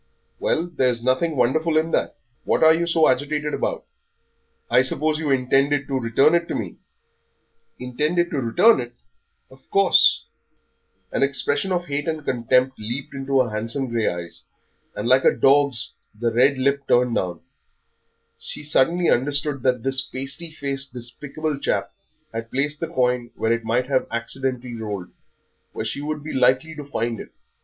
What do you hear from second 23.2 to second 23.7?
where it